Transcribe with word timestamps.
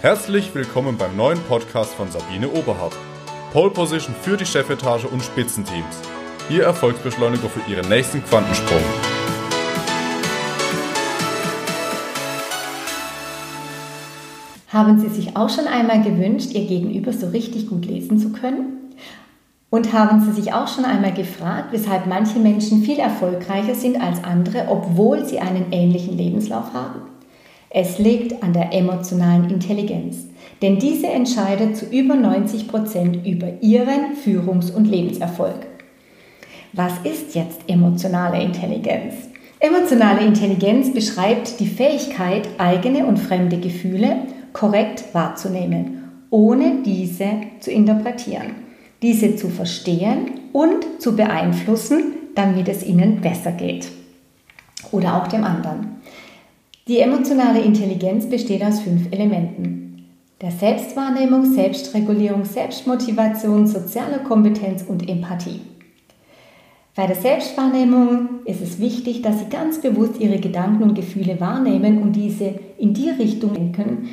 Herzlich 0.00 0.54
willkommen 0.54 0.96
beim 0.96 1.16
neuen 1.16 1.40
Podcast 1.48 1.92
von 1.94 2.08
Sabine 2.08 2.48
Oberhardt. 2.48 2.96
Pole 3.52 3.70
Position 3.70 4.14
für 4.14 4.36
die 4.36 4.46
Chefetage 4.46 5.06
und 5.06 5.24
Spitzenteams. 5.24 6.00
Ihr 6.48 6.62
Erfolgsbeschleuniger 6.62 7.48
für 7.48 7.68
Ihren 7.68 7.88
nächsten 7.88 8.22
Quantensprung. 8.22 8.78
Haben 14.68 15.00
Sie 15.00 15.08
sich 15.08 15.36
auch 15.36 15.50
schon 15.50 15.66
einmal 15.66 16.00
gewünscht, 16.04 16.52
Ihr 16.52 16.68
Gegenüber 16.68 17.12
so 17.12 17.30
richtig 17.30 17.68
gut 17.68 17.84
lesen 17.84 18.20
zu 18.20 18.30
können? 18.30 18.94
Und 19.68 19.92
haben 19.92 20.20
Sie 20.20 20.30
sich 20.30 20.52
auch 20.52 20.68
schon 20.68 20.84
einmal 20.84 21.12
gefragt, 21.12 21.72
weshalb 21.72 22.06
manche 22.06 22.38
Menschen 22.38 22.84
viel 22.84 23.00
erfolgreicher 23.00 23.74
sind 23.74 24.00
als 24.00 24.22
andere, 24.22 24.68
obwohl 24.68 25.24
sie 25.24 25.40
einen 25.40 25.72
ähnlichen 25.72 26.16
Lebenslauf 26.16 26.72
haben? 26.72 27.17
Es 27.70 27.98
liegt 27.98 28.42
an 28.42 28.54
der 28.54 28.72
emotionalen 28.72 29.50
Intelligenz, 29.50 30.26
denn 30.62 30.78
diese 30.78 31.08
entscheidet 31.08 31.76
zu 31.76 31.84
über 31.86 32.14
90 32.14 32.66
Prozent 32.66 33.26
über 33.26 33.48
Ihren 33.60 34.16
Führungs- 34.16 34.70
und 34.70 34.86
Lebenserfolg. 34.86 35.66
Was 36.72 36.92
ist 37.04 37.34
jetzt 37.34 37.60
emotionale 37.68 38.42
Intelligenz? 38.42 39.14
Emotionale 39.60 40.24
Intelligenz 40.24 40.92
beschreibt 40.92 41.60
die 41.60 41.66
Fähigkeit, 41.66 42.48
eigene 42.58 43.04
und 43.04 43.18
fremde 43.18 43.58
Gefühle 43.58 44.16
korrekt 44.52 45.04
wahrzunehmen, 45.12 46.24
ohne 46.30 46.82
diese 46.84 47.28
zu 47.60 47.70
interpretieren, 47.70 48.54
diese 49.02 49.36
zu 49.36 49.48
verstehen 49.48 50.30
und 50.52 51.00
zu 51.00 51.16
beeinflussen, 51.16 52.14
damit 52.34 52.68
es 52.68 52.84
ihnen 52.84 53.20
besser 53.20 53.52
geht 53.52 53.88
oder 54.92 55.20
auch 55.20 55.28
dem 55.28 55.44
anderen. 55.44 55.98
Die 56.88 57.00
emotionale 57.00 57.60
Intelligenz 57.60 58.24
besteht 58.24 58.64
aus 58.64 58.80
fünf 58.80 59.12
Elementen. 59.12 60.06
Der 60.40 60.50
Selbstwahrnehmung, 60.50 61.44
Selbstregulierung, 61.44 62.46
Selbstmotivation, 62.46 63.66
sozialer 63.66 64.20
Kompetenz 64.20 64.84
und 64.88 65.06
Empathie. 65.06 65.60
Bei 66.96 67.06
der 67.06 67.16
Selbstwahrnehmung 67.16 68.40
ist 68.46 68.62
es 68.62 68.80
wichtig, 68.80 69.20
dass 69.20 69.38
Sie 69.38 69.50
ganz 69.50 69.82
bewusst 69.82 70.18
Ihre 70.18 70.38
Gedanken 70.38 70.82
und 70.82 70.94
Gefühle 70.94 71.38
wahrnehmen 71.38 72.00
und 72.00 72.12
diese 72.12 72.54
in 72.78 72.94
die 72.94 73.10
Richtung 73.10 73.52
lenken, 73.52 74.08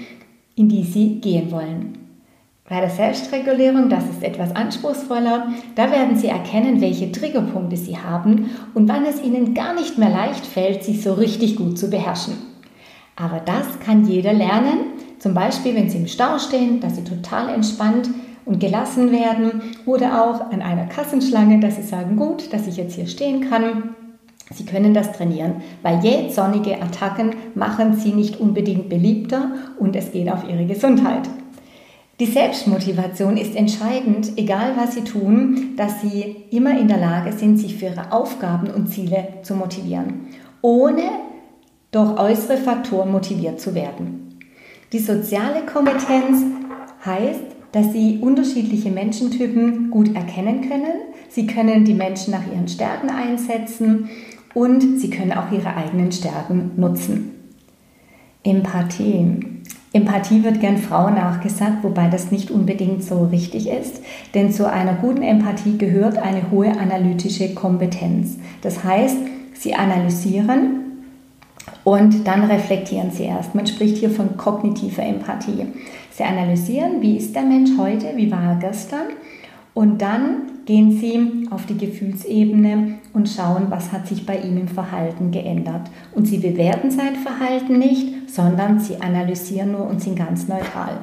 in 0.58 0.68
die 0.68 0.84
Sie 0.84 1.22
gehen 1.22 1.52
wollen. 1.52 1.98
Bei 2.68 2.82
der 2.82 2.90
Selbstregulierung, 2.90 3.88
das 3.88 4.04
ist 4.10 4.22
etwas 4.22 4.54
anspruchsvoller, 4.54 5.48
da 5.76 5.92
werden 5.92 6.18
Sie 6.18 6.28
erkennen, 6.28 6.82
welche 6.82 7.10
Triggerpunkte 7.10 7.78
Sie 7.78 7.98
haben 7.98 8.50
und 8.74 8.90
wann 8.90 9.06
es 9.06 9.24
Ihnen 9.24 9.54
gar 9.54 9.74
nicht 9.76 9.98
mehr 9.98 10.10
leicht 10.10 10.46
fällt, 10.46 10.84
sich 10.84 11.02
so 11.02 11.14
richtig 11.14 11.56
gut 11.56 11.80
zu 11.80 11.90
beherrschen. 11.90 12.55
Aber 13.16 13.40
das 13.40 13.80
kann 13.80 14.06
jeder 14.06 14.34
lernen. 14.34 14.94
Zum 15.20 15.34
Beispiel, 15.34 15.76
wenn 15.76 15.90
Sie 15.90 15.98
im 15.98 16.08
Stau 16.08 16.38
stehen, 16.38 16.82
dass 16.82 16.96
Sie 16.96 17.04
total 17.04 17.54
entspannt 17.54 18.10
und 18.46 18.60
gelassen 18.60 19.12
werden 19.12 19.62
oder 19.86 20.24
auch 20.24 20.52
an 20.52 20.62
einer 20.62 20.86
Kassenschlange, 20.86 21.60
dass 21.60 21.78
Sie 21.78 21.84
sagen, 21.84 22.16
gut, 22.18 22.52
dass 22.54 22.68
ich 22.68 22.78
jetzt 22.78 22.96
hier 22.96 23.08
stehen 23.08 23.50
kann. 23.50 23.96
Sie 24.54 24.66
können 24.66 24.94
das 24.94 25.12
trainieren, 25.14 25.56
weil 25.82 26.04
jähzornige 26.04 26.80
Attacken 26.82 27.36
machen 27.56 27.96
Sie 27.96 28.12
nicht 28.12 28.40
unbedingt 28.40 28.90
beliebter 28.90 29.52
und 29.80 29.96
es 29.96 30.12
geht 30.12 30.32
auf 30.32 30.48
Ihre 30.48 30.66
Gesundheit. 30.66 31.28
Die 32.20 32.28
Selbstmotivation 32.28 33.36
ist 33.36 33.56
entscheidend, 33.56 34.38
egal 34.38 34.74
was 34.78 34.94
Sie 34.94 35.04
tun, 35.04 35.74
dass 35.76 36.02
Sie 36.02 36.46
immer 36.52 36.80
in 36.80 36.88
der 36.88 37.00
Lage 37.00 37.34
sind, 37.34 37.58
sich 37.58 37.76
für 37.76 37.88
Ihre 37.88 38.12
Aufgaben 38.12 38.68
und 38.70 38.88
Ziele 38.88 39.28
zu 39.42 39.56
motivieren, 39.56 40.28
ohne 40.62 41.02
durch 41.96 42.20
äußere 42.20 42.58
Faktoren 42.58 43.10
motiviert 43.10 43.62
zu 43.62 43.74
werden. 43.74 44.38
Die 44.92 45.00
soziale 45.00 45.66
Kompetenz 45.66 46.44
heißt, 47.06 47.42
dass 47.72 47.94
Sie 47.94 48.20
unterschiedliche 48.20 48.92
Menschentypen 48.92 49.92
gut 49.92 50.14
erkennen 50.14 50.68
können. 50.68 51.14
Sie 51.30 51.48
können 51.48 51.86
die 51.86 51.94
Menschen 51.94 52.32
nach 52.32 52.46
ihren 52.54 52.68
Stärken 52.68 53.10
einsetzen 53.10 54.10
und 54.54 55.00
Sie 55.00 55.10
können 55.10 55.32
auch 55.32 55.52
Ihre 55.54 55.74
eigenen 55.74 56.12
Stärken 56.12 56.72
nutzen. 56.76 57.32
Empathie. 58.44 59.40
Empathie 59.94 60.44
wird 60.44 60.60
gern 60.60 60.78
Frauen 60.78 61.16
nachgesagt, 61.16 61.82
wobei 61.82 62.10
das 62.10 62.30
nicht 62.30 62.52
unbedingt 62.52 63.06
so 63.06 63.24
richtig 63.28 63.70
ist, 63.70 64.02
denn 64.34 64.52
zu 64.52 64.70
einer 64.70 64.96
guten 64.96 65.24
Empathie 65.24 65.78
gehört 65.78 66.18
eine 66.18 66.52
hohe 66.52 66.78
analytische 66.78 67.54
Kompetenz. 67.54 68.38
Das 68.62 68.84
heißt, 68.84 69.18
Sie 69.54 69.74
analysieren 69.74 70.85
und 71.84 72.26
dann 72.26 72.44
reflektieren 72.44 73.12
Sie 73.12 73.24
erst. 73.24 73.56
Man 73.56 73.68
spricht 73.68 73.98
hier 73.98 74.10
von 74.10 74.38
kognitiver 74.38 75.04
Empathie. 75.04 75.68
Sie 76.12 76.24
analysieren, 76.24 77.02
wie 77.02 77.18
ist 77.18 77.36
der 77.36 77.44
Mensch 77.44 77.72
heute, 77.78 78.16
wie 78.16 78.32
war 78.32 78.44
er 78.44 78.56
gestern 78.56 79.08
und 79.76 80.02
dann 80.02 80.64
gehen 80.66 80.98
Sie 80.98 81.48
auf 81.52 81.66
die 81.66 81.78
Gefühlsebene 81.78 83.00
und 83.14 83.30
schauen, 83.30 83.66
was 83.70 83.92
hat 83.92 84.08
sich 84.08 84.26
bei 84.26 84.38
ihm 84.38 84.58
im 84.58 84.70
Verhalten 84.70 85.32
geändert. 85.32 85.92
Und 86.14 86.28
Sie 86.28 86.38
bewerten 86.38 86.90
sein 86.90 87.18
Verhalten 87.18 87.78
nicht, 87.78 88.30
sondern 88.30 88.80
Sie 88.80 88.96
analysieren 89.02 89.74
nur 89.74 89.86
und 89.86 90.02
sind 90.02 90.18
ganz 90.18 90.48
neutral. 90.48 91.00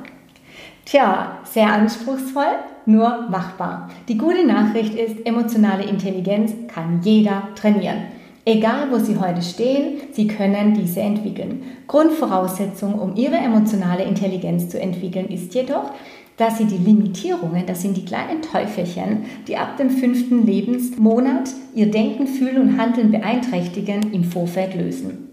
Tja, 0.87 1.39
sehr 1.45 1.71
anspruchsvoll, 1.71 2.55
nur 2.87 3.29
machbar. 3.29 3.91
Die 4.09 4.17
gute 4.17 4.45
Nachricht 4.45 4.95
ist, 4.95 5.27
emotionale 5.27 5.85
Intelligenz 5.85 6.53
kann 6.67 7.01
jeder 7.03 7.49
trainieren. 7.55 8.05
Egal, 8.45 8.91
wo 8.91 8.99
Sie 8.99 9.19
heute 9.19 9.41
stehen, 9.41 10.01
Sie 10.13 10.27
können 10.27 10.75
diese 10.75 11.01
entwickeln. 11.01 11.63
Grundvoraussetzung, 11.87 12.99
um 12.99 13.15
Ihre 13.15 13.37
emotionale 13.37 14.03
Intelligenz 14.03 14.69
zu 14.69 14.81
entwickeln, 14.81 15.29
ist 15.29 15.55
jedoch, 15.55 15.93
dass 16.37 16.59
Sie 16.59 16.65
die 16.65 16.79
Limitierungen, 16.79 17.67
das 17.67 17.83
sind 17.83 17.97
die 17.97 18.05
kleinen 18.05 18.43
Teufelchen, 18.43 19.27
die 19.47 19.57
ab 19.57 19.77
dem 19.77 19.91
fünften 19.91 20.45
Lebensmonat 20.45 21.51
Ihr 21.77 21.93
Denken, 21.93 22.27
Fühlen 22.27 22.61
und 22.61 22.79
Handeln 22.79 23.13
beeinträchtigen, 23.13 24.13
im 24.13 24.25
Vorfeld 24.25 24.75
lösen. 24.75 25.29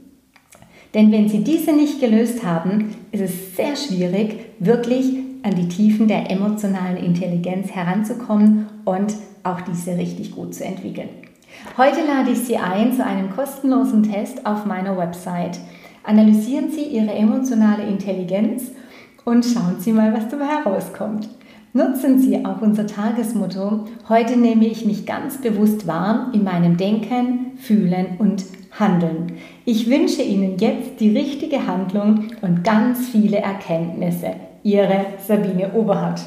Denn 0.94 1.12
wenn 1.12 1.30
Sie 1.30 1.44
diese 1.44 1.74
nicht 1.74 2.00
gelöst 2.00 2.44
haben, 2.44 2.96
ist 3.12 3.22
es 3.22 3.56
sehr 3.56 3.76
schwierig, 3.76 4.36
wirklich 4.60 5.14
an 5.42 5.56
die 5.56 5.68
Tiefen 5.68 6.08
der 6.08 6.30
emotionalen 6.30 6.98
Intelligenz 6.98 7.72
heranzukommen 7.72 8.68
und 8.86 9.16
auch 9.44 9.62
diese 9.62 9.98
richtig 9.98 10.36
gut 10.36 10.54
zu 10.54 10.64
entwickeln. 10.64 11.10
Heute 11.78 12.06
lade 12.06 12.32
ich 12.32 12.40
Sie 12.40 12.58
ein 12.58 12.94
zu 12.94 13.06
einem 13.06 13.30
kostenlosen 13.36 14.04
Test 14.04 14.46
auf 14.46 14.66
meiner 14.66 14.98
Website. 14.98 15.60
Analysieren 16.04 16.72
Sie 16.72 16.84
Ihre 16.84 17.12
emotionale 17.12 17.84
Intelligenz 17.84 18.72
und 19.26 19.46
schauen 19.46 19.78
Sie 19.80 19.92
mal, 19.92 20.14
was 20.14 20.30
dabei 20.30 20.46
herauskommt. 20.46 21.30
Nutzen 21.74 22.20
Sie 22.20 22.44
auch 22.46 22.62
unser 22.62 22.88
Tagesmotto. 22.88 23.86
Heute 24.08 24.38
nehme 24.38 24.66
ich 24.66 24.86
mich 24.86 25.06
ganz 25.06 25.40
bewusst 25.40 25.86
wahr 25.86 26.32
in 26.34 26.44
meinem 26.44 26.78
Denken, 26.78 27.58
Fühlen 27.58 28.18
und 28.18 28.44
Handeln. 28.72 29.34
Ich 29.66 29.90
wünsche 29.90 30.22
Ihnen 30.22 30.58
jetzt 30.58 31.00
die 31.00 31.16
richtige 31.16 31.68
Handlung 31.68 32.30
und 32.42 32.64
ganz 32.64 33.08
viele 33.08 33.38
Erkenntnisse. 33.38 34.32
Ihre 34.64 35.06
Sabine 35.26 35.74
Oberhardt. 35.74 36.22